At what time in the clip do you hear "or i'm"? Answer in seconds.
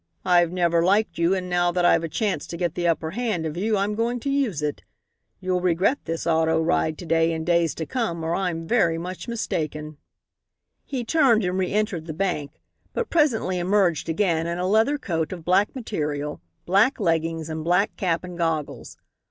8.23-8.65